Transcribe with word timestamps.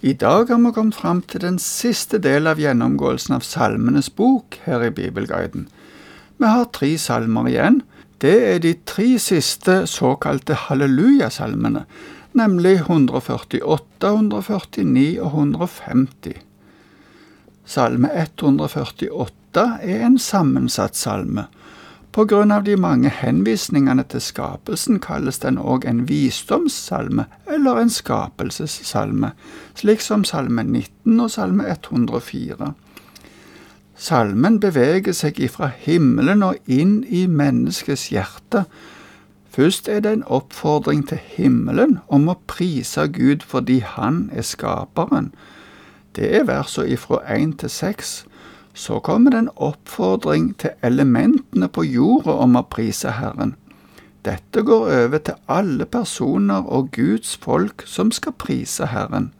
I 0.00 0.12
dag 0.12 0.46
har 0.46 0.60
vi 0.62 0.70
kommet 0.70 0.94
fram 0.94 1.24
til 1.26 1.42
den 1.42 1.56
siste 1.58 2.20
del 2.22 2.46
av 2.46 2.60
gjennomgåelsen 2.62 3.34
av 3.34 3.42
Salmenes 3.42 4.06
bok 4.14 4.54
her 4.62 4.84
i 4.86 4.92
Bibelguiden. 4.94 5.64
Vi 6.38 6.46
har 6.46 6.68
tre 6.70 6.92
salmer 7.02 7.48
igjen. 7.50 7.80
Det 8.22 8.36
er 8.46 8.60
de 8.62 8.76
tre 8.86 9.16
siste 9.18 9.88
såkalte 9.90 10.54
hallelujasalmene, 10.54 11.82
nemlig 12.38 12.76
148, 12.84 14.06
149 14.06 15.18
og 15.18 15.34
150. 15.34 16.38
Salme 17.66 18.14
148 18.14 19.66
er 19.82 20.06
en 20.06 20.18
sammensatt 20.22 20.94
salme. 20.94 21.48
På 22.12 22.24
grunn 22.24 22.50
av 22.50 22.64
de 22.64 22.76
mange 22.80 23.10
henvisningene 23.12 24.02
til 24.08 24.22
skapelsen 24.24 24.98
kalles 25.04 25.38
den 25.42 25.58
òg 25.60 25.84
en 25.86 26.06
visdomssalme 26.08 27.26
eller 27.46 27.80
en 27.82 27.90
skapelsessalme, 27.92 29.34
slik 29.76 30.00
som 30.00 30.24
salme 30.24 30.64
19 30.64 31.20
og 31.20 31.30
salme 31.30 31.68
104. 31.68 32.72
Salmen 33.98 34.60
beveger 34.60 35.12
seg 35.12 35.40
ifra 35.42 35.68
himmelen 35.74 36.44
og 36.46 36.56
inn 36.70 37.02
i 37.04 37.26
menneskets 37.26 38.08
hjerte. 38.14 38.64
Først 39.50 39.88
er 39.88 40.00
det 40.00 40.12
en 40.12 40.24
oppfordring 40.24 41.02
til 41.10 41.18
himmelen 41.18 41.98
om 42.06 42.28
å 42.30 42.38
prise 42.46 43.08
Gud 43.10 43.42
fordi 43.42 43.80
Han 43.82 44.30
er 44.32 44.46
skaperen. 44.46 45.32
Det 46.14 46.30
er 46.36 46.46
versene 46.46 46.94
ifra 46.94 47.18
1 47.26 47.58
til 47.58 47.70
6. 47.70 48.27
Så 48.78 49.00
kommer 49.00 49.34
det 49.34 49.38
en 49.38 49.54
oppfordring 49.56 50.52
til 50.62 50.76
elementene 50.86 51.66
på 51.66 51.82
jorda 51.82 52.36
om 52.44 52.54
å 52.54 52.62
prise 52.70 53.16
Herren. 53.18 53.56
Dette 54.22 54.62
går 54.62 54.92
over 55.00 55.18
til 55.26 55.34
alle 55.50 55.86
personer 55.86 56.62
og 56.62 56.92
Guds 56.94 57.34
folk 57.42 57.82
som 57.90 58.12
skal 58.14 58.36
prise 58.38 58.86
Herren. 58.92 59.32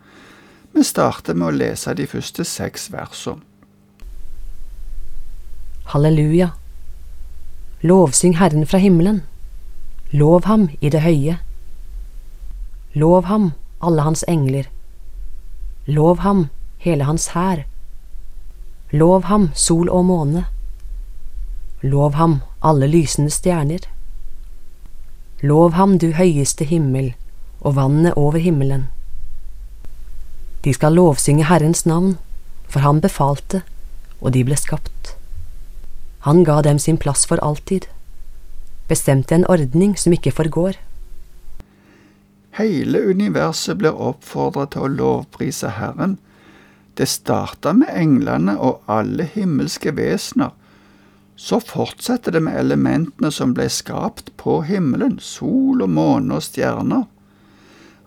Vi 0.75 0.83
starter 0.83 1.39
med 1.39 1.53
å 1.53 1.55
lese 1.55 1.95
de 1.95 2.09
første 2.11 2.43
seks 2.43 2.89
versene. 2.91 3.45
Halleluja. 5.95 6.51
Lovsyng 7.87 8.37
Herren 8.43 8.67
fra 8.67 8.83
himmelen. 8.83 9.23
Lov 10.11 10.51
ham 10.51 10.67
i 10.81 10.91
det 10.91 11.07
høye. 11.07 11.39
Lov 12.99 13.31
ham, 13.31 13.53
alle 13.81 14.03
hans 14.03 14.27
engler. 14.29 14.67
Lov 15.87 16.27
ham, 16.27 16.49
hele 16.83 17.07
hans 17.07 17.31
hær. 17.39 17.69
Lov 18.93 19.25
ham, 19.29 19.51
sol 19.55 19.91
og 19.93 20.05
måne. 20.09 20.47
Lov 21.83 22.15
ham, 22.17 22.41
alle 22.65 22.89
lysende 22.89 23.31
stjerner. 23.31 23.85
Lov 25.43 25.73
ham, 25.77 25.99
du 25.99 26.13
høyeste 26.17 26.65
himmel, 26.65 27.13
og 27.61 27.77
vannet 27.77 28.17
over 28.17 28.39
himmelen. 28.41 28.89
De 30.65 30.73
skal 30.75 30.97
lovsynge 30.97 31.45
Herrens 31.45 31.85
navn, 31.87 32.17
for 32.69 32.81
han 32.81 33.01
befalte, 33.01 33.63
og 34.21 34.33
de 34.33 34.43
ble 34.45 34.57
skapt. 34.57 35.15
Han 36.27 36.43
ga 36.45 36.63
dem 36.63 36.79
sin 36.79 36.99
plass 36.99 37.27
for 37.29 37.39
alltid, 37.45 37.87
bestemte 38.89 39.37
en 39.37 39.47
ordning 39.47 39.95
som 39.99 40.13
ikke 40.17 40.33
forgår. 40.33 40.81
Hele 42.59 43.05
universet 43.13 43.79
blir 43.79 43.95
oppfordret 43.95 44.73
til 44.75 44.89
å 44.89 44.95
lovprise 44.97 45.77
Herren, 45.77 46.17
det 46.99 47.07
starta 47.07 47.73
med 47.79 47.93
englene 47.95 48.57
og 48.59 48.83
alle 48.91 49.29
himmelske 49.31 49.93
vesener. 49.95 50.51
Så 51.39 51.61
fortsetter 51.63 52.35
det 52.35 52.43
med 52.43 52.59
elementene 52.59 53.31
som 53.31 53.53
ble 53.55 53.69
skapt 53.71 54.33
på 54.43 54.57
himmelen, 54.67 55.21
sol 55.23 55.85
og 55.85 55.93
måne 55.95 56.41
og 56.41 56.43
stjerner. 56.43 57.05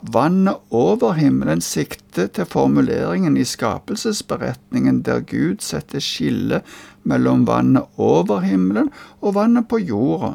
Vannet 0.01 0.73
over 0.75 1.13
himmelen 1.15 1.61
sikter 1.61 2.27
til 2.35 2.49
formuleringen 2.49 3.37
i 3.37 3.45
skapelsesberetningen 3.45 5.03
der 5.07 5.21
Gud 5.29 5.61
setter 5.63 6.03
skille 6.03 6.63
mellom 7.07 7.45
vannet 7.47 8.01
over 8.01 8.41
himmelen 8.43 8.89
og 9.21 9.37
vannet 9.37 9.69
på 9.69 9.79
jorda. 9.79 10.33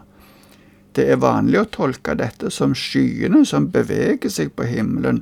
Det 0.96 1.10
er 1.12 1.20
vanlig 1.20 1.60
å 1.60 1.68
tolke 1.68 2.14
dette 2.16 2.48
som 2.54 2.72
skyene 2.78 3.42
som 3.44 3.68
beveger 3.74 4.32
seg 4.32 4.54
på 4.56 4.64
himmelen, 4.70 5.20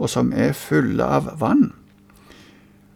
og 0.00 0.08
som 0.08 0.32
er 0.32 0.56
fulle 0.56 1.04
av 1.04 1.34
vann. 1.42 1.74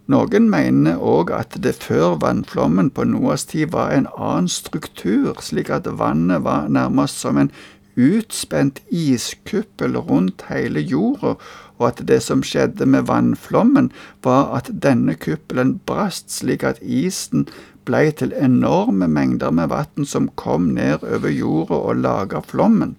Noen 0.07 0.45
mener 0.51 1.01
òg 1.03 1.33
at 1.35 1.57
det 1.63 1.73
før 1.83 2.21
vannflommen 2.23 2.93
på 2.95 3.05
Noas 3.11 3.43
tid 3.51 3.73
var 3.75 3.91
en 3.91 4.05
annen 4.15 4.47
struktur, 4.47 5.33
slik 5.43 5.71
at 5.75 5.89
vannet 5.99 6.45
var 6.45 6.69
nærmest 6.71 7.19
som 7.19 7.41
en 7.41 7.51
utspent 7.97 8.79
iskuppel 8.93 9.97
rundt 9.99 10.45
hele 10.47 10.79
jorda, 10.79 11.35
og 11.79 11.89
at 11.89 12.03
det 12.09 12.21
som 12.23 12.45
skjedde 12.47 12.87
med 12.87 13.09
vannflommen, 13.09 13.89
var 14.23 14.53
at 14.55 14.71
denne 14.85 15.17
kuppelen 15.19 15.81
brast 15.91 16.31
slik 16.31 16.63
at 16.63 16.79
isen 16.83 17.49
blei 17.89 18.13
til 18.15 18.35
enorme 18.39 19.09
mengder 19.11 19.51
med 19.51 19.73
vann 19.75 20.07
som 20.07 20.29
kom 20.39 20.71
ned 20.77 21.03
over 21.03 21.35
jorda 21.35 21.81
og 21.81 22.05
laga 22.05 22.45
flommen. 22.47 22.95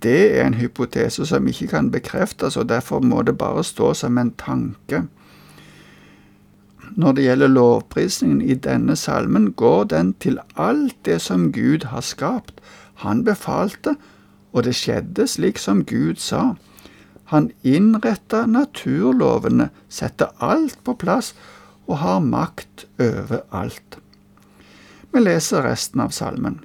Det 0.00 0.32
er 0.38 0.46
en 0.46 0.56
hypotese 0.56 1.26
som 1.28 1.44
ikke 1.48 1.68
kan 1.76 1.92
bekreftes, 1.92 2.56
og 2.56 2.68
derfor 2.72 3.04
må 3.04 3.20
det 3.22 3.36
bare 3.36 3.64
stå 3.64 3.92
som 3.96 4.16
en 4.20 4.32
tanke 4.40 5.04
når 6.96 7.16
det 7.16 7.24
gjelder 7.26 7.52
lovprisningen 7.52 8.42
i 8.42 8.54
denne 8.54 8.96
salmen, 8.96 9.52
går 9.52 9.84
den 9.92 10.12
til 10.20 10.38
alt 10.56 10.96
det 11.04 11.20
som 11.22 11.50
Gud 11.52 11.88
har 11.90 12.04
skapt. 12.04 12.60
Han 13.04 13.24
befalte, 13.24 13.96
og 14.52 14.64
det 14.64 14.76
skjedde 14.78 15.26
slik 15.26 15.58
som 15.58 15.82
Gud 15.84 16.20
sa. 16.22 16.54
Han 17.32 17.50
innretta 17.62 18.44
naturlovene, 18.46 19.70
setter 19.88 20.30
alt 20.38 20.78
på 20.84 20.94
plass 20.94 21.32
og 21.86 21.98
har 22.04 22.20
makt 22.20 22.86
over 23.00 23.42
alt. 23.50 23.98
Vi 25.12 25.22
leser 25.22 25.62
resten 25.62 26.02
av 26.04 26.14
salmen. 26.14 26.60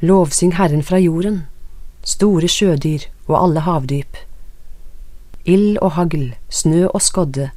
Lovsyng 0.00 0.54
Herren 0.54 0.84
fra 0.86 0.98
jorden, 1.02 1.42
store 2.06 2.48
sjødyr 2.48 3.08
og 3.26 3.36
alle 3.42 3.64
havdyp. 3.66 4.18
Ild 5.48 5.78
og 5.82 5.96
hagl, 5.96 6.34
snø 6.52 6.86
og 6.86 7.00
skodde, 7.02 7.50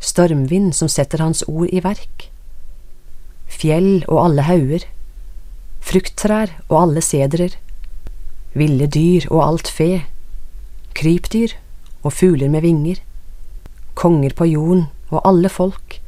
stormvind 0.00 0.72
som 0.74 0.88
setter 0.88 1.20
hans 1.20 1.42
ord 1.46 1.68
i 1.68 1.82
verk, 1.84 2.30
fjell 3.50 4.00
og 4.08 4.22
alle 4.24 4.46
hauger, 4.48 4.86
frukttrær 5.84 6.54
og 6.68 6.76
alle 6.82 7.02
sedrer, 7.04 7.56
ville 8.56 8.88
dyr 8.90 9.28
og 9.30 9.42
alt 9.44 9.70
fe, 9.70 10.06
krypdyr 10.96 11.54
og 12.02 12.14
fugler 12.16 12.48
med 12.48 12.64
vinger, 12.64 13.02
konger 13.94 14.34
på 14.36 14.48
jorden 14.48 14.86
og 15.10 15.20
alle 15.28 15.50
folk, 15.52 16.00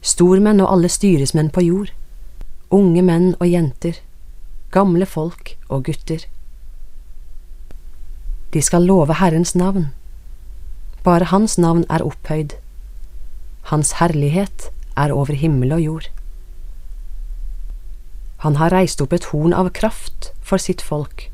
stormenn 0.00 0.62
og 0.64 0.72
alle 0.72 0.88
styresmenn 0.88 1.52
på 1.52 1.66
jord, 1.66 1.92
unge 2.72 3.04
menn 3.04 3.34
og 3.38 3.48
jenter, 3.48 4.00
gamle 4.72 5.06
folk 5.06 5.56
og 5.68 5.84
gutter. 5.88 6.24
De 8.52 8.62
skal 8.64 8.86
love 8.88 9.18
Herrens 9.20 9.54
navn. 9.54 9.90
Bare 11.04 11.28
Hans 11.28 11.58
navn 11.60 11.84
er 11.92 12.04
opphøyd 12.04 12.56
hans 13.70 13.92
herlighet 13.98 14.70
er 14.96 15.12
over 15.12 15.34
himmel 15.34 15.72
og 15.72 15.82
jord. 15.82 16.08
Han 18.44 18.56
har 18.56 18.70
reist 18.70 19.02
opp 19.02 19.12
et 19.12 19.30
horn 19.32 19.52
av 19.52 19.70
kraft 19.74 20.30
for 20.40 20.62
sitt 20.62 20.82
folk, 20.82 21.26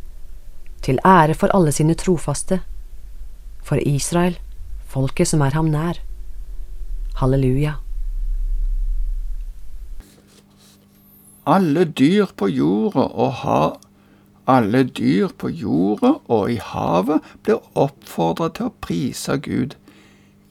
til 0.81 1.01
ære 1.05 1.37
for 1.37 1.53
alle 1.57 1.73
sine 1.73 1.97
trofaste, 2.01 2.63
for 3.65 3.81
Israel, 3.85 4.39
folket 4.89 5.29
som 5.29 5.45
er 5.45 5.57
ham 5.57 5.69
nær. 5.73 6.01
Halleluja. 7.21 7.77
Alle 11.47 11.85
dyr 11.85 12.33
på 12.37 12.49
jorda 12.49 13.05
og 13.05 13.33
ha 13.45 13.63
alle 14.49 14.83
dyr 14.85 15.33
på 15.37 15.49
jorda 15.53 16.15
og 16.33 16.51
i 16.53 16.57
havet 16.61 17.25
blir 17.45 17.61
oppfordret 17.77 18.57
til 18.59 18.69
å 18.69 18.77
prise 18.85 19.37
Gud. 19.45 19.77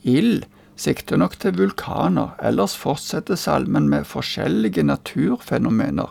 Ild 0.02 0.46
sikter 0.76 1.20
nok 1.20 1.36
til 1.40 1.56
vulkaner, 1.58 2.34
ellers 2.42 2.74
fortsetter 2.76 3.38
salmen 3.38 3.88
med 3.88 4.06
forskjellige 4.10 4.82
naturfenomener, 4.82 6.10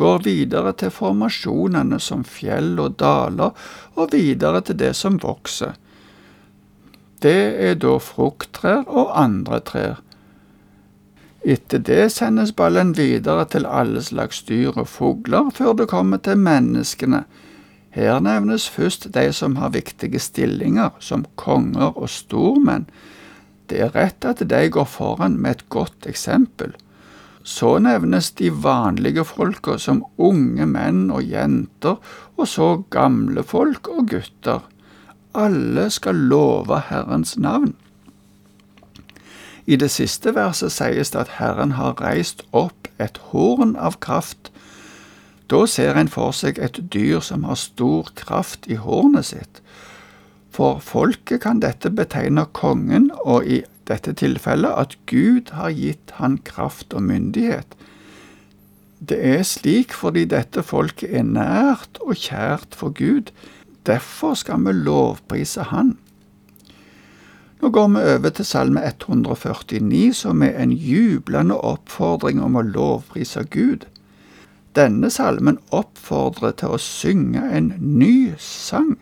går 0.00 0.22
videre 0.24 0.72
til 0.80 0.92
formasjonene 0.94 1.98
som 2.00 2.24
fjell 2.24 2.78
og 2.80 2.96
daler, 3.00 3.52
og 3.96 4.14
videre 4.14 4.62
til 4.64 4.78
det 4.80 4.94
som 4.96 5.18
vokser. 5.20 5.74
Det 7.20 7.40
er 7.60 7.76
da 7.76 7.98
frukttrær 8.00 8.86
og 8.88 9.12
andre 9.20 9.60
trær. 9.60 9.98
Etter 11.40 11.80
det 11.84 12.10
sendes 12.12 12.52
ballen 12.52 12.94
videre 12.96 13.46
til 13.48 13.68
alle 13.68 14.02
slags 14.04 14.42
dyr 14.48 14.76
og 14.76 14.88
fugler, 14.88 15.48
før 15.52 15.76
det 15.76 15.88
kommer 15.92 16.20
til 16.20 16.40
menneskene. 16.40 17.24
Her 17.90 18.20
nevnes 18.20 18.68
først 18.68 19.08
de 19.14 19.32
som 19.32 19.56
har 19.56 19.72
viktige 19.74 20.20
stillinger, 20.20 20.90
som 21.00 21.24
konger 21.36 21.96
og 21.96 22.08
stormenn. 22.08 22.86
Det 23.70 23.78
er 23.78 23.92
rett 23.94 24.26
at 24.26 24.42
de 24.50 24.62
går 24.74 24.88
foran 24.90 25.36
med 25.38 25.50
et 25.50 25.68
godt 25.70 26.06
eksempel. 26.10 26.72
Så 27.46 27.78
nevnes 27.78 28.32
de 28.36 28.50
vanlige 28.50 29.24
folka 29.24 29.78
som 29.78 30.02
unge 30.18 30.66
menn 30.66 31.06
og 31.14 31.22
jenter, 31.24 31.96
og 32.36 32.48
så 32.48 32.82
gamle 32.90 33.46
folk 33.46 33.88
og 33.88 34.10
gutter. 34.10 34.60
alle 35.34 35.90
skal 35.90 36.14
love 36.14 36.80
Herrens 36.88 37.38
navn. 37.38 37.74
I 39.66 39.76
det 39.76 39.90
siste 39.94 40.34
verset 40.34 40.72
sies 40.72 41.12
det 41.14 41.20
at 41.20 41.36
Herren 41.38 41.76
har 41.78 42.00
reist 42.02 42.42
opp 42.50 42.88
et 42.98 43.20
horn 43.30 43.76
av 43.76 44.00
kraft. 44.02 44.50
Da 45.46 45.66
ser 45.66 45.94
en 45.94 46.10
for 46.10 46.34
seg 46.34 46.58
et 46.58 46.80
dyr 46.92 47.20
som 47.20 47.44
har 47.46 47.54
stor 47.54 48.10
kraft 48.18 48.66
i 48.66 48.74
hornet 48.74 49.30
sitt. 49.30 49.62
For 50.60 50.76
folket 50.84 51.40
kan 51.40 51.62
dette 51.62 51.88
betegne 51.88 52.42
kongen, 52.52 53.06
og 53.24 53.46
i 53.48 53.62
dette 53.88 54.12
tilfellet 54.12 54.76
at 54.76 54.96
Gud 55.08 55.54
har 55.56 55.72
gitt 55.72 56.12
han 56.18 56.34
kraft 56.44 56.92
og 56.92 57.06
myndighet. 57.08 57.72
Det 59.00 59.16
er 59.24 59.40
slik 59.48 59.96
fordi 59.96 60.26
dette 60.28 60.60
folket 60.60 61.14
er 61.16 61.24
nært 61.24 61.96
og 62.04 62.12
kjært 62.20 62.76
for 62.76 62.92
Gud. 62.92 63.32
Derfor 63.88 64.36
skal 64.36 64.60
vi 64.66 64.76
lovprise 64.76 65.64
Han. 65.70 65.94
Nå 67.62 67.72
går 67.72 67.88
vi 67.96 68.04
over 68.18 68.36
til 68.36 68.44
Salme 68.44 68.84
149, 68.84 70.12
som 70.12 70.44
er 70.44 70.60
en 70.60 70.76
jublende 70.76 71.56
oppfordring 71.56 72.44
om 72.44 72.60
å 72.60 72.66
lovprise 72.68 73.48
Gud. 73.48 73.88
Denne 74.76 75.08
salmen 75.08 75.56
oppfordrer 75.72 76.52
til 76.60 76.76
å 76.76 76.84
synge 76.84 77.48
en 77.48 77.72
ny 77.80 78.36
sang. 78.36 78.98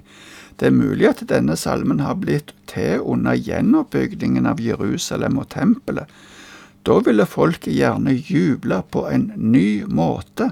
Det 0.59 0.69
er 0.69 0.75
mulig 0.75 1.07
at 1.07 1.23
denne 1.31 1.55
salmen 1.57 2.01
har 2.03 2.19
blitt 2.19 2.51
til 2.71 3.05
under 3.07 3.39
gjenoppbyggingen 3.39 4.47
av 4.51 4.61
Jerusalem 4.61 5.39
og 5.39 5.51
tempelet, 5.55 6.11
da 6.87 6.99
ville 7.05 7.27
folket 7.29 7.75
gjerne 7.75 8.15
juble 8.17 8.81
på 8.91 9.05
en 9.11 9.31
ny 9.37 9.85
måte. 9.85 10.51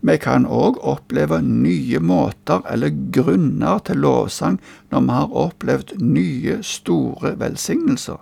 Vi 0.00 0.14
kan 0.22 0.46
òg 0.46 0.78
oppleve 0.86 1.40
nye 1.44 1.98
måter 2.00 2.62
eller 2.70 2.94
grunner 3.14 3.82
til 3.84 4.00
lovsang 4.02 4.56
når 4.92 5.04
vi 5.04 5.16
har 5.18 5.36
opplevd 5.42 5.94
nye, 6.00 6.58
store 6.62 7.34
velsignelser. 7.40 8.18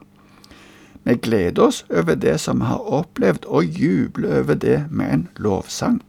Vi 1.07 1.15
gleder 1.23 1.69
oss 1.69 1.85
over 1.91 2.17
det 2.19 2.39
som 2.43 2.65
vi 2.65 2.67
har 2.67 2.83
opplevd, 2.83 3.45
og 3.47 3.65
jubler 3.65 4.41
over 4.41 4.59
det 4.59 4.79
med 4.91 5.13
en 5.13 5.29
lovsang. 5.39 6.01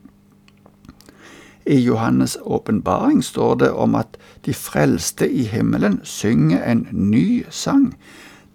I 1.68 1.80
Johannes' 1.90 2.38
åpenbaring 2.42 3.24
står 3.24 3.56
det 3.56 3.72
om 3.72 3.96
at 3.96 4.18
de 4.46 4.54
frelste 4.54 5.28
i 5.28 5.44
himmelen 5.52 6.00
synger 6.04 6.64
en 6.64 6.88
ny 6.92 7.44
sang. 7.50 7.94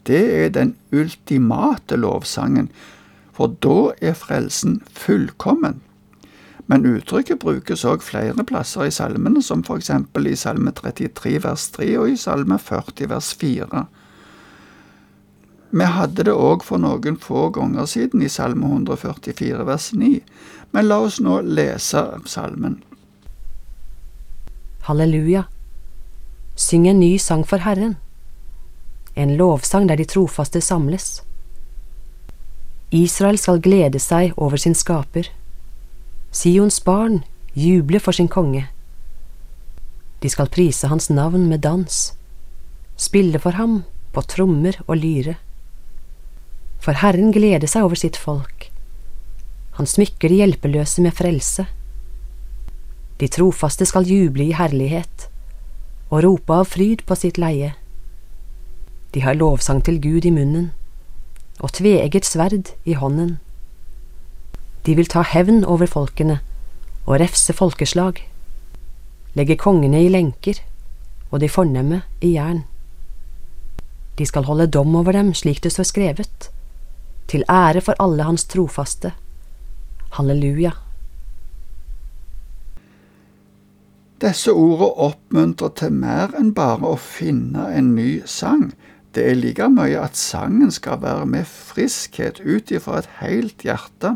Det 0.07 0.45
er 0.45 0.49
den 0.49 0.75
ultimate 0.93 1.97
lovsangen, 1.97 2.71
for 3.33 3.53
da 3.61 3.93
er 4.01 4.17
frelsen 4.17 4.81
fullkommen. 4.97 5.83
Men 6.67 6.87
uttrykket 6.89 7.43
brukes 7.43 7.85
òg 7.85 8.05
flere 8.07 8.45
plasser 8.49 8.89
i 8.89 8.95
salmene, 8.95 9.43
som 9.43 9.65
for 9.67 9.77
eksempel 9.77 10.31
i 10.31 10.37
Salme 10.39 10.73
33 10.73 11.35
vers 11.45 11.67
3 11.75 11.89
og 12.01 12.15
i 12.15 12.17
Salme 12.17 12.57
40 12.59 13.11
vers 13.11 13.33
4. 13.37 13.83
Vi 15.73 15.89
hadde 15.89 16.25
det 16.29 16.33
òg 16.33 16.65
for 16.65 16.81
noen 16.81 17.19
få 17.21 17.51
ganger 17.53 17.85
siden 17.89 18.25
i 18.25 18.33
Salme 18.33 18.73
144 18.73 19.67
vers 19.69 19.91
9, 19.93 20.15
men 20.73 20.89
la 20.89 21.01
oss 21.05 21.21
nå 21.21 21.43
lese 21.45 22.07
salmen. 22.25 22.81
Halleluja. 24.89 25.45
Syng 26.55 26.89
en 26.89 27.01
ny 27.01 27.17
sang 27.19 27.47
for 27.49 27.63
Herren 27.65 27.97
en 29.15 29.37
lovsang 29.37 29.89
der 29.89 29.97
de 29.97 30.05
trofaste 30.05 30.61
samles. 30.61 31.23
Israel 32.91 33.39
skal 33.39 33.61
glede 33.61 34.01
seg 34.01 34.33
over 34.37 34.61
sin 34.61 34.75
skaper. 34.77 35.29
Sions 36.33 36.81
barn 36.81 37.23
juble 37.55 38.01
for 38.01 38.17
sin 38.17 38.29
konge. 38.29 38.67
De 40.21 40.31
skal 40.31 40.51
prise 40.53 40.89
hans 40.89 41.11
navn 41.11 41.49
med 41.49 41.65
dans, 41.65 42.13
spille 42.97 43.41
for 43.43 43.59
ham 43.59 43.83
på 44.13 44.23
trommer 44.29 44.77
og 44.87 44.97
lyre. 44.97 45.37
For 46.81 46.97
Herren 46.99 47.33
gleder 47.33 47.69
seg 47.69 47.85
over 47.85 47.99
sitt 47.99 48.17
folk. 48.17 48.69
Han 49.77 49.89
smykker 49.89 50.29
de 50.29 50.41
hjelpeløse 50.41 51.03
med 51.05 51.17
frelse. 51.17 51.67
De 53.23 53.29
trofaste 53.31 53.87
skal 53.87 54.09
juble 54.11 54.49
i 54.49 54.55
herlighet 54.59 55.29
og 56.11 56.25
rope 56.25 56.57
av 56.59 56.67
fryd 56.73 57.05
på 57.07 57.15
sitt 57.15 57.39
leie. 57.39 57.69
De 59.15 59.23
har 59.23 59.39
lovsang 59.39 59.79
til 59.87 60.01
Gud 60.03 60.27
i 60.27 60.33
munnen 60.35 60.73
og 61.63 61.71
tveegget 61.79 62.27
sverd 62.27 62.73
i 62.83 62.97
hånden. 62.99 63.37
De 64.83 64.99
vil 64.99 65.07
ta 65.07 65.23
hevn 65.23 65.63
over 65.63 65.87
folkene 65.87 66.41
og 67.07 67.21
refse 67.23 67.55
folkeslag, 67.55 68.19
legge 69.39 69.61
kongene 69.61 70.03
i 70.03 70.11
lenker 70.11 70.59
og 71.31 71.45
de 71.47 71.53
fornemme 71.53 72.03
i 72.19 72.35
jern. 72.35 72.65
De 74.19 74.27
skal 74.27 74.51
holde 74.51 74.67
dom 74.67 74.99
over 74.99 75.15
dem 75.15 75.31
slik 75.31 75.63
det 75.63 75.77
står 75.77 75.93
skrevet, 75.95 76.51
til 77.31 77.47
ære 77.47 77.87
for 77.87 77.95
alle 78.03 78.27
hans 78.27 78.51
trofaste. 78.51 79.15
Halleluja. 80.19 80.75
Disse 84.23 84.53
ordene 84.55 84.87
oppmuntrer 85.03 85.73
til 85.75 85.95
mer 85.99 86.31
enn 86.39 86.53
bare 86.55 86.93
å 86.93 86.99
finne 87.01 87.65
en 87.75 87.89
ny 87.97 88.21
sang. 88.31 88.69
Det 89.11 89.25
er 89.27 89.35
like 89.35 89.67
mye 89.67 89.99
at 89.99 90.15
sangen 90.15 90.71
skal 90.71 91.01
være 91.03 91.25
med 91.27 91.49
friskhet 91.51 92.39
ut 92.45 92.71
ifra 92.71 93.01
et 93.01 93.09
helt 93.19 93.65
hjerte. 93.67 94.13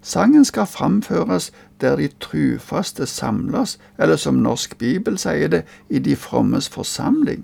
Sangen 0.00 0.46
skal 0.46 0.70
framføres 0.70 1.50
der 1.82 1.98
de 1.98 2.06
trufaste 2.22 3.08
samles, 3.10 3.80
eller 3.98 4.16
som 4.16 4.38
Norsk 4.44 4.78
Bibel 4.78 5.18
sier 5.18 5.50
det, 5.50 5.64
i 5.90 5.98
de 5.98 6.14
frommes 6.14 6.70
forsamling. 6.70 7.42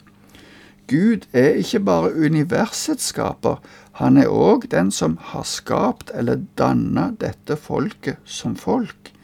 Gud 0.87 1.27
er 1.35 1.59
ikke 1.59 1.83
bare 1.83 2.15
universets 2.15 3.11
skaper, 3.11 3.59
han 3.99 4.17
er 4.23 4.31
òg 4.31 4.71
den 4.71 4.95
som 4.95 5.19
har 5.33 5.43
skapt 5.43 6.15
eller 6.15 6.47
dannet 6.55 7.19
dette 7.27 7.59
folket 7.59 8.23
som 8.25 8.55
folk. 8.55 9.16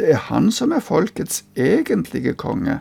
Det 0.00 0.14
er 0.14 0.20
han 0.30 0.48
som 0.48 0.72
er 0.72 0.80
folkets 0.80 1.42
egentlige 1.60 2.32
konge. 2.32 2.78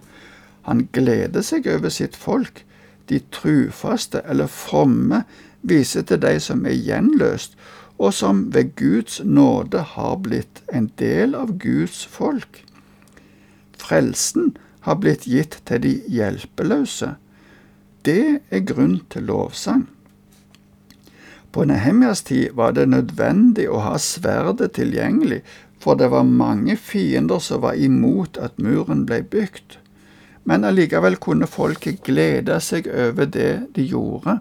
Han 0.63 0.85
gleder 0.95 1.43
seg 1.43 1.67
over 1.67 1.91
sitt 1.91 2.15
folk, 2.15 2.61
de 3.11 3.19
trufaste 3.35 4.21
eller 4.23 4.47
fromme 4.47 5.25
viser 5.67 6.05
til 6.07 6.21
de 6.23 6.37
som 6.39 6.63
er 6.63 6.77
gjenløst, 6.79 7.57
og 7.99 8.13
som 8.15 8.45
ved 8.55 8.71
Guds 8.79 9.19
nåde 9.25 9.81
har 9.97 10.15
blitt 10.23 10.63
en 10.71 10.87
del 11.01 11.35
av 11.35 11.57
Guds 11.59 12.05
folk. 12.07 12.61
Frelsen 13.75 14.53
har 14.87 15.01
blitt 15.03 15.27
gitt 15.27 15.59
til 15.67 15.83
de 15.83 15.97
hjelpeløse. 16.07 17.17
Det 18.07 18.39
er 18.47 18.63
grunn 18.63 19.01
til 19.11 19.27
lovsang. 19.27 19.89
På 21.51 21.65
Nehemjas 21.67 22.23
tid 22.23 22.55
var 22.55 22.77
det 22.77 22.87
nødvendig 22.87 23.67
å 23.67 23.81
ha 23.83 23.97
sverdet 23.99 24.77
tilgjengelig, 24.77 25.41
for 25.79 25.95
det 25.99 26.09
var 26.11 26.27
mange 26.27 26.75
fiender 26.77 27.39
som 27.43 27.63
var 27.63 27.79
imot 27.79 28.37
at 28.37 28.59
muren 28.59 29.05
ble 29.07 29.21
bygd 29.23 29.79
men 30.49 30.65
allikevel 30.65 31.19
kunne 31.21 31.45
folket 31.45 32.01
glede 32.07 32.55
seg 32.65 32.87
over 32.89 33.27
det 33.29 33.51
de 33.75 33.85
gjorde, 33.91 34.39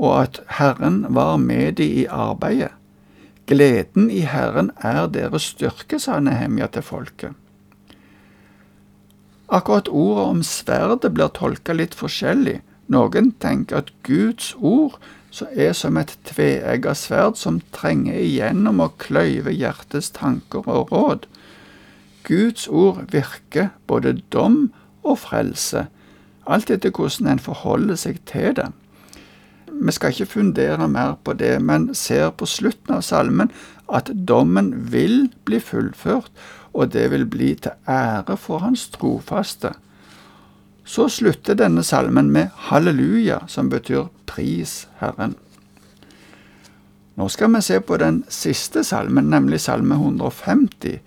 og 0.00 0.12
at 0.22 0.38
Herren 0.58 1.02
var 1.12 1.36
med 1.42 1.76
de 1.80 1.88
i 2.02 2.04
arbeidet. 2.08 2.72
Gleden 3.46 4.08
i 4.10 4.24
Herren 4.26 4.72
er 4.80 5.04
deres 5.12 5.50
styrke, 5.52 6.00
sa 6.02 6.16
Nehemja 6.20 6.70
til 6.72 6.82
folket. 6.82 7.36
Akkurat 9.46 9.86
ordet 9.92 10.24
om 10.32 10.40
sverdet 10.42 11.12
blir 11.14 11.30
tolka 11.30 11.76
litt 11.76 11.94
forskjellig. 11.94 12.58
Noen 12.90 13.30
tenker 13.42 13.84
at 13.84 13.92
Guds 14.08 14.54
ord 14.58 14.96
er 15.44 15.74
som 15.76 15.98
et 16.00 16.14
tveegga 16.24 16.94
sverd 16.96 17.36
som 17.36 17.60
trenger 17.74 18.16
igjennom 18.16 18.80
og 18.80 18.96
kløyver 19.02 19.52
hjertets 19.52 20.08
tanker 20.16 20.64
og 20.64 20.92
råd. 20.92 21.26
Guds 22.26 22.66
ord 22.68 23.04
virker 23.12 23.68
både 23.86 24.16
dom 24.32 24.72
og 25.04 25.20
frelse, 25.22 25.86
alt 26.46 26.70
etter 26.70 26.94
hvordan 26.94 27.28
en 27.34 27.42
forholder 27.42 27.98
seg 28.00 28.18
til 28.26 28.56
det. 28.56 28.70
Vi 29.76 29.92
skal 29.92 30.14
ikke 30.14 30.32
fundere 30.38 30.88
mer 30.88 31.16
på 31.24 31.34
det, 31.36 31.58
men 31.62 31.90
ser 31.94 32.30
på 32.32 32.48
slutten 32.48 32.96
av 32.96 33.04
salmen 33.04 33.52
at 33.92 34.10
dommen 34.28 34.72
vil 34.92 35.28
bli 35.44 35.60
fullført, 35.60 36.30
og 36.72 36.92
det 36.94 37.10
vil 37.12 37.26
bli 37.28 37.54
til 37.60 37.76
ære 37.88 38.36
for 38.40 38.64
hans 38.64 38.88
trofaste. 38.94 39.74
Så 40.86 41.08
slutter 41.10 41.58
denne 41.58 41.82
salmen 41.82 42.30
med 42.30 42.54
halleluja, 42.70 43.40
som 43.50 43.68
betyr 43.70 44.06
pris 44.26 44.86
Herren. 45.00 45.34
Nå 47.16 47.28
skal 47.32 47.54
vi 47.54 47.62
se 47.64 47.80
på 47.80 47.96
den 47.96 48.22
siste 48.28 48.84
salmen, 48.84 49.30
nemlig 49.32 49.60
salme 49.64 49.96
150. 49.98 51.00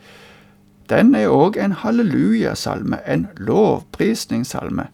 Den 0.90 1.14
er 1.16 1.30
òg 1.30 1.60
en 1.62 1.78
hallelujasalme, 1.80 2.98
en 3.06 3.28
lovprisningssalme. 3.38 4.90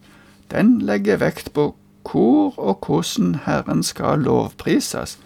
Den 0.52 0.78
legger 0.84 1.18
vekt 1.24 1.52
på 1.56 1.72
hvor 2.06 2.54
og 2.60 2.86
hvordan 2.86 3.40
Herren 3.46 3.82
skal 3.82 4.22
lovprises. 4.28 5.16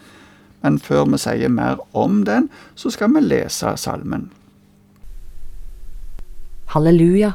Men 0.63 0.79
før 0.79 1.05
vi 1.11 1.19
sier 1.21 1.51
mer 1.51 1.83
om 1.93 2.23
den, 2.25 2.49
så 2.75 2.89
skal 2.89 3.13
vi 3.13 3.21
lese 3.21 3.75
salmen. 3.77 4.31
Halleluja. 6.71 7.33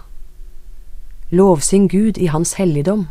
Lovsyng 1.31 1.89
Gud 1.89 2.19
i 2.19 2.27
hans 2.27 2.55
helligdom. 2.55 3.09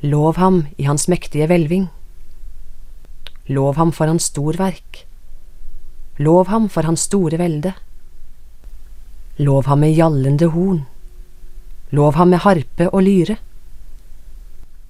Lov 0.00 0.36
ham 0.36 0.66
i 0.78 0.84
hans 0.86 1.08
mektige 1.08 1.48
hvelving. 1.50 1.88
Lov 3.50 3.74
ham 3.74 3.90
for 3.92 4.06
hans 4.06 4.28
storverk. 4.30 5.00
Lov 6.22 6.46
ham 6.46 6.68
for 6.68 6.86
hans 6.86 7.08
store 7.08 7.40
velde. 7.42 7.72
Lov 9.42 9.66
ham 9.66 9.82
med 9.82 9.96
gjallende 9.96 10.46
horn. 10.46 10.84
Lov 11.90 12.14
ham 12.14 12.30
med 12.30 12.44
harpe 12.46 12.88
og 12.92 13.02
lyre. 13.02 13.36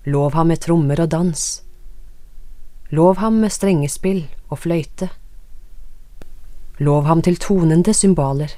Lov 0.04 0.36
ham 0.36 0.52
med 0.52 0.60
trommer 0.60 1.00
og 1.00 1.10
dans. 1.10 1.46
Lov 2.90 3.16
ham 3.24 3.40
med 3.40 3.50
strengespill 3.50 4.26
og 4.50 4.58
fløyte. 4.58 5.08
Lov 6.76 7.08
ham 7.08 7.22
til 7.22 7.40
tonende 7.40 7.94
cymbaler. 7.94 8.52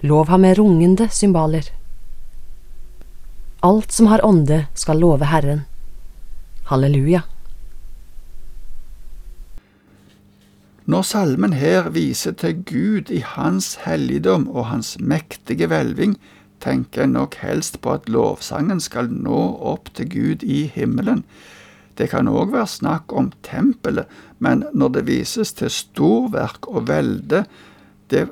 Lov 0.00 0.28
ham 0.28 0.40
med 0.40 0.58
rungende 0.58 1.08
cymbaler. 1.08 1.70
Alt 3.64 3.92
som 3.92 4.06
har 4.06 4.24
ånde, 4.24 4.66
skal 4.74 5.00
love 5.00 5.24
Herren. 5.24 5.64
Halleluja. 6.68 7.22
Når 10.86 11.02
salmen 11.02 11.56
her 11.56 11.88
viser 11.90 12.36
til 12.36 12.60
Gud 12.62 13.10
i 13.10 13.22
hans 13.24 13.74
helligdom 13.86 14.44
og 14.52 14.68
hans 14.68 14.98
mektige 15.00 15.66
hvelving, 15.66 16.14
tenker 16.60 17.06
jeg 17.06 17.14
nok 17.16 17.40
helst 17.40 17.80
på 17.80 17.96
at 17.96 18.08
lovsangen 18.12 18.78
skal 18.84 19.08
nå 19.10 19.40
opp 19.72 19.90
til 19.96 20.10
Gud 20.12 20.44
i 20.44 20.66
himmelen. 20.74 21.24
Det 21.96 22.10
kan 22.12 22.28
òg 22.28 22.52
være 22.52 22.68
snakk 22.68 23.12
om 23.16 23.32
tempelet, 23.42 24.04
men 24.38 24.66
når 24.76 24.98
det 24.98 25.06
vises 25.08 25.56
til 25.56 25.72
storverk 25.72 26.68
og 26.68 26.86
velde, 26.92 27.46
det 28.12 28.28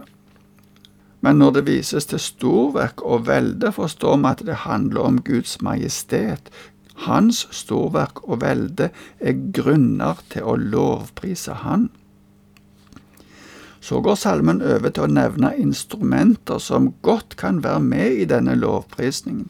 men 1.24 1.40
når 1.40 1.56
det 1.56 1.66
vises 1.70 2.04
til 2.10 2.20
storverk 2.20 3.00
og 3.00 3.26
velde, 3.30 3.70
forstår 3.72 4.18
vi 4.20 4.30
at 4.34 4.42
det 4.44 4.62
handler 4.66 5.06
om 5.08 5.20
Guds 5.24 5.56
majestet. 5.64 6.50
Hans 7.06 7.46
storverk 7.50 8.20
og 8.28 8.42
velde 8.42 8.90
er 9.18 9.38
grunner 9.56 10.20
til 10.30 10.44
å 10.44 10.56
lovprise 10.60 11.62
Han. 11.64 11.88
Så 13.80 14.00
går 14.04 14.16
salmen 14.20 14.60
over 14.62 14.92
til 14.92 15.06
å 15.06 15.12
nevne 15.12 15.54
instrumenter 15.60 16.60
som 16.60 16.92
godt 17.04 17.36
kan 17.40 17.62
være 17.64 17.80
med 17.84 18.20
i 18.20 18.26
denne 18.28 18.56
lovprisningen. 18.56 19.48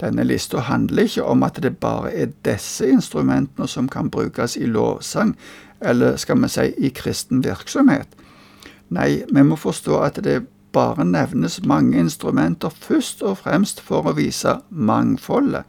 Denne 0.00 0.26
lista 0.28 0.60
handler 0.60 1.08
ikke 1.08 1.24
om 1.24 1.44
at 1.44 1.60
det 1.64 1.78
bare 1.80 2.12
er 2.12 2.34
disse 2.44 2.84
instrumentene 2.88 3.68
som 3.68 3.88
kan 3.88 4.10
brukes 4.12 4.58
i 4.60 4.68
lovsang, 4.68 5.32
eller 5.80 6.20
skal 6.20 6.40
vi 6.42 6.52
si 6.52 6.66
i 6.76 6.92
kristen 6.92 7.40
virksomhet. 7.44 8.12
Nei, 8.92 9.24
vi 9.32 9.42
må 9.42 9.56
forstå 9.56 10.00
at 10.04 10.20
det 10.24 10.36
bare 10.72 11.04
nevnes 11.04 11.60
mange 11.64 11.98
instrumenter 11.98 12.68
først 12.68 13.22
og 13.22 13.38
fremst 13.44 13.80
for 13.80 14.06
å 14.06 14.16
vise 14.16 14.58
mangfoldet. 14.70 15.64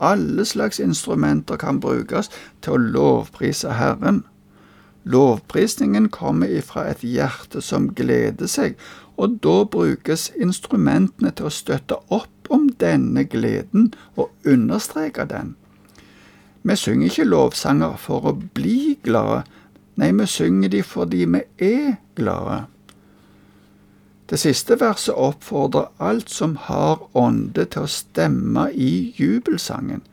Alle 0.00 0.44
slags 0.48 0.80
instrumenter 0.80 1.56
kan 1.60 1.80
brukes 1.80 2.30
til 2.64 2.72
å 2.72 2.84
lovprise 2.96 3.74
Herren. 3.76 4.22
Lovprisningen 5.04 6.08
kommer 6.08 6.48
ifra 6.48 6.86
et 6.90 7.04
hjerte 7.04 7.60
som 7.64 7.90
gleder 7.96 8.48
seg, 8.48 8.76
og 9.20 9.40
da 9.44 9.64
brukes 9.64 10.30
instrumentene 10.40 11.32
til 11.36 11.48
å 11.48 11.52
støtte 11.52 12.00
opp 12.08 12.50
om 12.50 12.68
denne 12.80 13.24
gleden 13.28 13.92
og 14.16 14.30
understreke 14.48 15.26
den. 15.28 15.54
Vi 16.62 16.76
synger 16.76 17.08
ikke 17.08 17.28
lovsanger 17.28 17.96
for 18.00 18.28
å 18.28 18.36
bli 18.36 18.98
glade, 19.04 19.44
nei, 20.00 20.12
vi 20.16 20.26
synger 20.28 20.72
de 20.72 20.82
fordi 20.84 21.24
vi 21.24 21.44
er 21.64 21.96
glade. 22.16 22.64
Det 24.30 24.38
siste 24.38 24.76
verset 24.78 25.14
oppfordrer 25.18 25.88
alt 25.98 26.30
som 26.30 26.54
har 26.68 27.00
ånde 27.18 27.64
til 27.66 27.86
å 27.86 27.90
stemme 27.90 28.68
i 28.70 29.10
jubelsangen. 29.18 30.04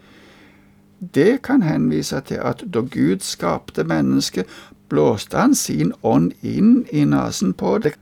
Det 0.98 1.44
kan 1.46 1.62
henvise 1.62 2.24
til 2.26 2.42
at 2.42 2.64
da 2.74 2.82
Gud 2.82 3.22
skapte 3.22 3.86
mennesket, 3.86 4.50
blåste 4.90 5.38
han 5.38 5.54
sin 5.56 5.94
ånd 6.02 6.32
inn 6.42 6.86
i 6.90 7.04
nesen 7.06 7.54
på 7.54 7.76
det. 7.84 7.94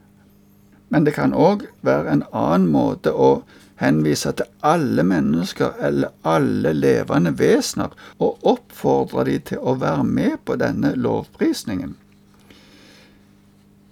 Men 0.88 1.04
det 1.04 1.12
kan 1.18 1.34
òg 1.34 1.66
være 1.84 2.14
en 2.14 2.24
annen 2.32 2.70
måte 2.72 3.12
å 3.12 3.42
henvise 3.82 4.32
til 4.38 4.48
alle 4.64 5.04
mennesker 5.04 5.76
eller 5.84 6.14
alle 6.24 6.72
levende 6.72 7.34
vesener 7.36 7.92
og 8.16 8.40
oppfordre 8.54 9.26
de 9.28 9.38
til 9.50 9.60
å 9.60 9.76
være 9.82 10.04
med 10.08 10.40
på 10.48 10.56
denne 10.56 10.94
lovprisningen. 10.96 11.96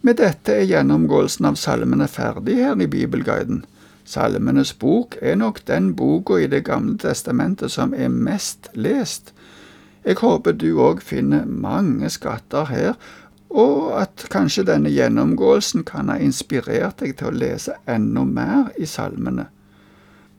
Med 0.05 0.19
dette 0.21 0.53
er 0.53 0.67
gjennomgåelsen 0.69 1.47
av 1.49 1.55
salmene 1.57 2.05
ferdig 2.13 2.59
her 2.61 2.77
i 2.77 2.87
Bibelguiden. 2.93 3.63
Salmenes 4.05 4.75
bok 4.77 5.15
er 5.25 5.39
nok 5.41 5.63
den 5.65 5.95
boka 5.97 6.37
i 6.37 6.47
Det 6.47 6.67
gamle 6.67 6.99
testamentet 7.01 7.73
som 7.73 7.95
er 7.97 8.11
mest 8.13 8.69
lest. 8.75 9.33
Jeg 10.05 10.19
håper 10.21 10.53
du 10.53 10.77
òg 10.77 11.01
finner 11.01 11.47
mange 11.49 12.11
skatter 12.13 12.69
her, 12.69 12.99
og 13.49 13.95
at 14.03 14.27
kanskje 14.29 14.67
denne 14.69 14.93
gjennomgåelsen 14.93 15.87
kan 15.89 16.13
ha 16.13 16.19
inspirert 16.21 17.01
deg 17.01 17.17
til 17.17 17.31
å 17.31 17.39
lese 17.39 17.79
enda 17.89 18.27
mer 18.29 18.69
i 18.77 18.85
salmene. 18.85 19.47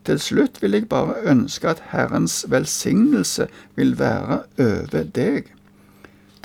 Til 0.05 0.21
slutt 0.21 0.61
vil 0.61 0.77
jeg 0.77 0.89
bare 0.93 1.23
ønske 1.25 1.71
at 1.73 1.81
Herrens 1.89 2.43
velsignelse 2.53 3.49
vil 3.73 3.97
være 3.97 4.43
over 4.61 5.09
deg. 5.17 5.49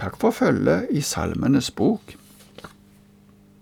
Takk 0.00 0.16
for 0.16 0.32
følget 0.32 0.88
i 0.88 1.04
Salmenes 1.04 1.68
bok. 1.68 2.16